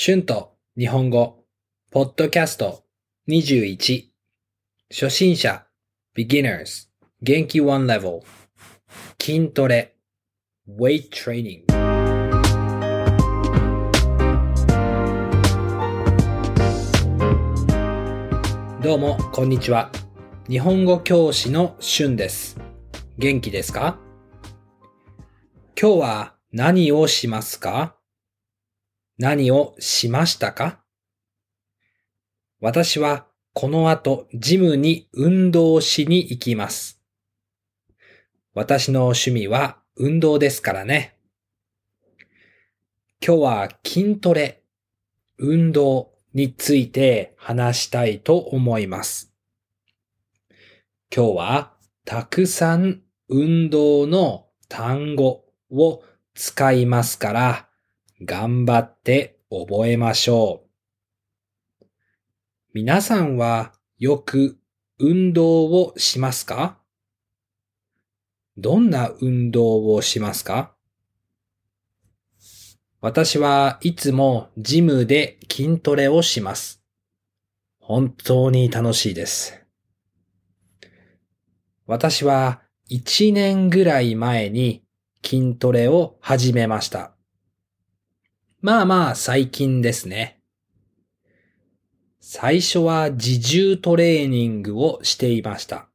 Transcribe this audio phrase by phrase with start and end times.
[0.00, 1.42] 春と日本語、
[1.90, 2.84] ポッドキャスト
[3.28, 4.04] 21、
[4.92, 5.66] 初心者、
[6.16, 6.86] beginners、
[7.20, 8.20] 元気 one level、
[9.20, 9.96] 筋トレ、
[10.68, 11.64] weight training。
[18.80, 19.90] どうも、こんにちは。
[20.48, 22.56] 日本語教師の春です。
[23.18, 23.98] 元気ですか？
[25.76, 27.97] 今日は何をしますか？
[29.20, 30.78] 何をしましたか？
[32.60, 37.02] 私はこの後ジムに運動しに行きます。
[38.54, 41.16] 私の趣味は運動ですからね。
[43.20, 44.62] 今日は筋トレ、
[45.36, 49.32] 運動について話したいと思います。
[51.12, 51.72] 今日は
[52.04, 56.04] たくさん運動の単語を
[56.34, 57.67] 使いますから、
[58.20, 60.64] 頑張って覚えましょ
[61.80, 61.86] う。
[62.74, 64.58] 皆さんはよく
[64.98, 66.78] 運動をしますか？
[68.56, 70.74] どんな運動をしますか？
[73.00, 76.82] 私はいつもジムで筋トレをします。
[77.78, 79.64] 本当に楽しいです。
[81.86, 84.82] 私は1年ぐらい前に
[85.24, 87.14] 筋トレを始めました。
[88.60, 90.40] まあまあ最近ですね。
[92.20, 95.88] 最初は自重トレーニングをしていました。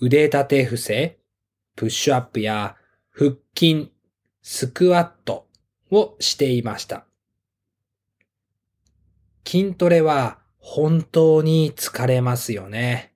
[0.00, 1.20] 腕立て伏せ、
[1.76, 2.74] プッシュアップや
[3.12, 3.92] 腹筋、
[4.42, 5.46] スクワット
[5.92, 7.06] をしていました。
[9.46, 13.14] 筋トレは本当に疲れますよね。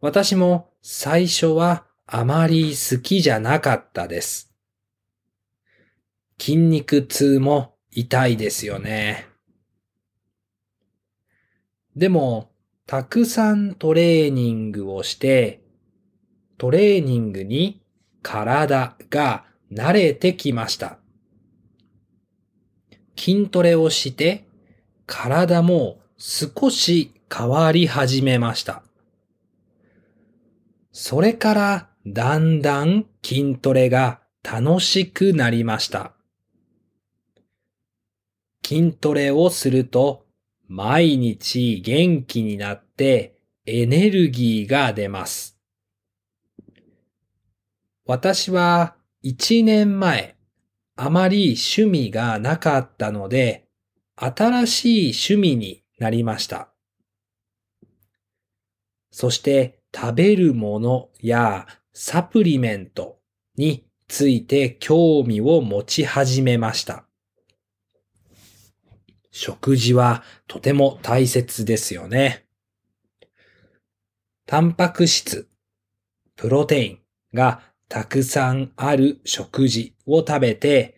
[0.00, 4.49] 私も最初はあまり好きじゃなかったです。
[6.40, 9.26] 筋肉痛も痛いですよね。
[11.94, 12.50] でも、
[12.86, 15.60] たくさんトレーニングをして、
[16.56, 17.82] トレーニングに
[18.22, 20.98] 体が慣れてきました。
[23.18, 24.46] 筋トレをして、
[25.04, 28.82] 体も少し変わり始めました。
[30.90, 36.14] それからだんだん筋トレが楽しくなりました。
[38.64, 40.26] 筋トレをすると
[40.68, 45.58] 毎日元気になってエネルギーが出ます。
[48.06, 50.36] 私は一年前
[50.96, 53.66] あまり趣味がなかったので
[54.16, 56.70] 新しい趣味になりました。
[59.10, 63.18] そして食べるものやサプリメント
[63.56, 67.06] について興味を持ち始めました。
[69.42, 72.44] 食事はとても大切ですよね。
[74.44, 75.48] タンパク質、
[76.36, 76.98] プロテイン
[77.32, 80.94] がたくさんある食事を食べて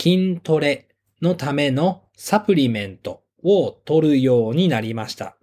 [0.00, 0.86] 筋トレ
[1.20, 5.36] のためのサプリメントを取るようになりました。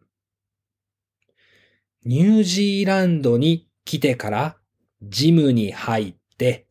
[2.06, 4.58] ニュージーランドに来てから
[5.02, 6.66] ジムに入って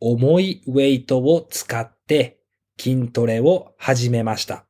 [0.00, 2.38] 重いウェイトを使って
[2.80, 4.64] 筋トレを始めました。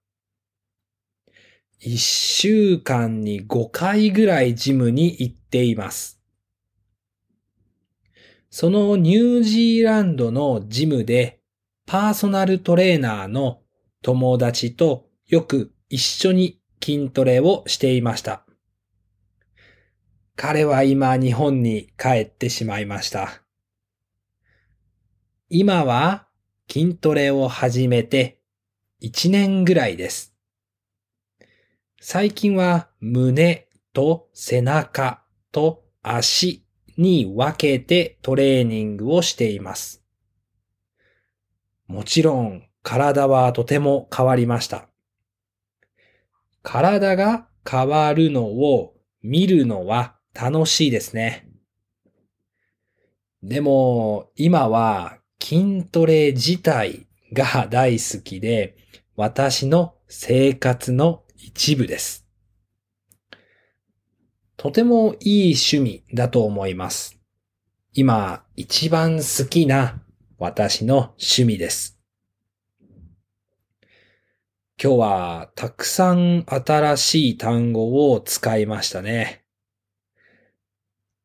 [1.87, 6.19] 一週間に5回ぐらいジムに行っています。
[8.49, 11.41] そのニュージーランドのジムで
[11.85, 13.61] パーソナルトレーナーの
[14.01, 18.47] 友達とよく一緒に筋トレをしていました。
[20.37, 23.43] 彼は今日本に帰ってしまいました。
[25.51, 26.29] 今は
[26.67, 28.41] 筋トレを始めて
[29.03, 30.34] 1年ぐらいです。
[32.07, 36.63] 最近は胸と背中と足
[36.99, 40.05] に分けてトレーニングをしています。
[41.87, 44.91] もちろん体はとても変わりました。
[46.63, 48.93] 体が変わるのを
[49.23, 51.49] 見るのは楽しいですね。
[53.43, 58.77] でも今は筋トレ自体が大好きで
[59.17, 62.27] 私の生活の一部です。
[64.57, 67.21] とてもいい趣味だと思います。
[67.93, 70.03] 今一番好きな
[70.39, 71.99] 私の趣味です。
[74.83, 79.45] 今日はたくさん新しい単語を使いましたね。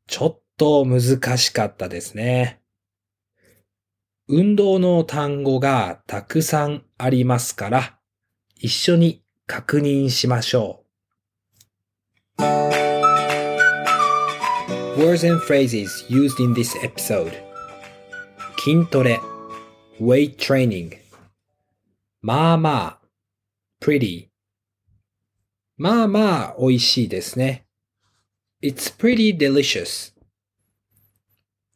[0.06, 2.60] ちょっと難しかったですね。
[4.28, 8.00] 運動の単語がたくさんありますから、
[8.58, 10.84] 一緒に確認しましょ
[12.38, 12.44] う。
[15.02, 17.32] Words and phrases used in this episode
[18.64, 19.20] 筋トレ
[20.00, 21.00] weight training
[22.22, 23.00] まあまあ
[23.82, 24.28] pretty
[25.78, 27.66] まあまあ美味しいですね。
[28.62, 30.14] It's pretty delicious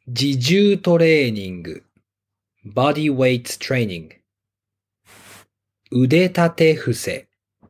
[0.05, 1.83] 自重トレーニング
[2.67, 4.11] body weight training
[5.91, 7.27] 腕立て伏せ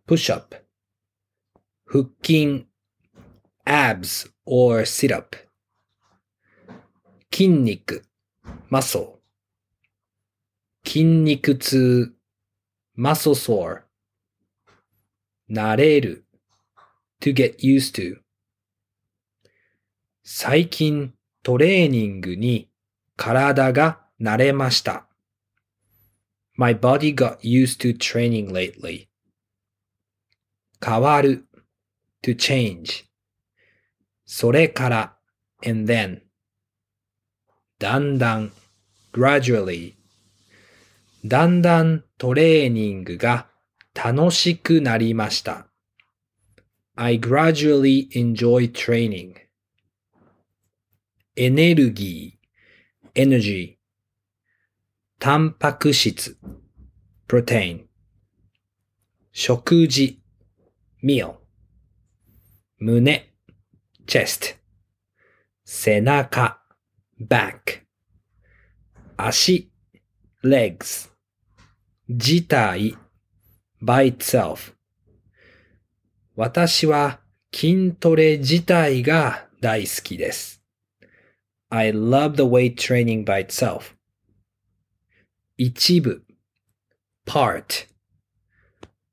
[0.07, 0.55] push up
[1.85, 2.65] 腹筋
[3.65, 5.35] abs or sit up
[7.31, 8.03] 筋肉
[8.69, 9.19] muscle
[10.83, 12.13] 筋肉痛
[12.97, 13.83] muscle sore
[15.50, 16.25] 慣れる
[17.19, 18.23] to get used to
[20.23, 21.13] 最近
[21.44, 22.69] トレーニングに
[23.17, 25.07] 体が慣れました。
[26.55, 29.09] My body got used to training lately.
[30.83, 31.45] 変わる
[32.24, 33.06] to change.
[34.25, 35.18] それから
[35.65, 36.21] and then.
[37.80, 38.51] だんだん
[39.13, 39.94] gradually.
[41.25, 43.47] だんだんトレーニングが
[43.94, 45.68] 楽しくなりました。
[46.95, 49.36] I gradually enjoy training.
[51.36, 53.77] エネルギー energy
[55.19, 56.38] タンパク質
[57.27, 57.86] protein
[59.31, 60.22] 食事
[61.03, 61.35] meal
[62.79, 63.21] 胸
[64.07, 64.55] chest
[65.65, 66.57] 背中
[67.19, 67.83] back
[69.17, 69.69] 足
[70.44, 71.09] legs
[72.07, 72.97] 自体
[73.81, 74.73] by itself
[76.35, 77.19] 私は
[77.53, 80.63] 筋トレ自体が大好きです。
[81.69, 83.95] I love the weight training by itself.
[85.57, 86.25] 一部
[87.27, 87.88] part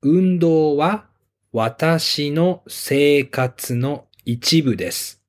[0.01, 1.10] 運動は
[1.53, 5.21] 私の生活の一部です。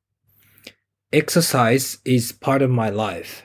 [1.10, 3.42] Exercise is part of my life.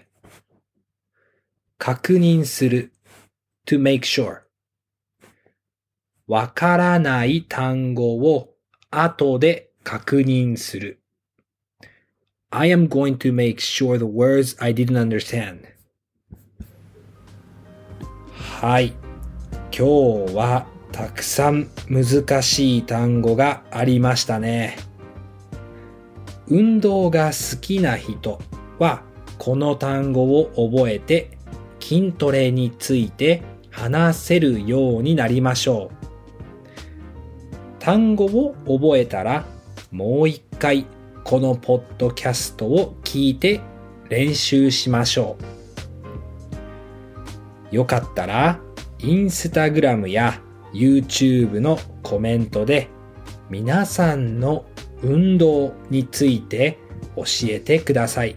[1.80, 2.94] 確認する
[3.66, 4.42] to make sure
[6.28, 8.54] わからない単語を
[8.92, 11.02] 後で確認する。
[12.52, 15.66] I am going to make sure the words I didn't understand.
[18.62, 18.94] はい。
[19.76, 24.78] 今日はたくさん難しい単語がありましたね。
[26.48, 28.40] 運動が好きな人
[28.80, 29.02] は
[29.38, 31.38] この単語を覚えて
[31.80, 35.98] 筋トレについて話せるようになりましょう。
[37.80, 39.46] 単語を覚えたら
[39.92, 40.86] もう一回
[41.24, 43.62] このポッドキャストを聞いて
[44.10, 45.38] 練習しましょ
[47.72, 47.76] う。
[47.76, 48.60] よかったら
[49.00, 50.42] インスタグラムや
[50.74, 52.90] YouTube のコメントで
[53.50, 54.66] 皆さんの
[55.02, 56.80] 運動について
[57.16, 58.36] 教えてください。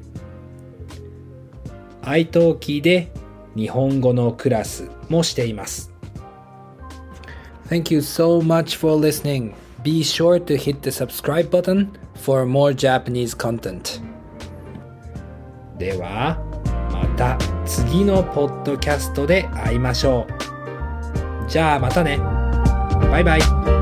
[2.03, 3.13] iTalki で
[3.57, 5.93] 日本語のクラスもしています。
[7.69, 9.55] Thank you so much for listening.
[9.83, 14.03] Be sure to hit the subscribe button for more Japanese content.
[15.79, 16.39] では、
[16.93, 20.40] また次のポッドキャストで会いましょう。
[21.51, 22.19] じゃあまたね。
[23.11, 23.80] バイバイ。